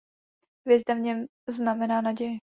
[0.65, 2.39] Hvězda v něm znamená naději.